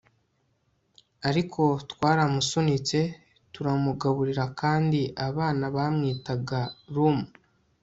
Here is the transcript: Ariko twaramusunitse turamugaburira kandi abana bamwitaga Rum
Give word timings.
Ariko 1.29 1.61
twaramusunitse 1.91 2.99
turamugaburira 3.53 4.45
kandi 4.59 4.99
abana 5.27 5.65
bamwitaga 5.75 6.59
Rum 6.93 7.17